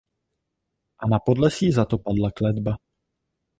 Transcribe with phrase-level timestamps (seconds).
[0.99, 2.75] A na Podlesí za to padla kletba.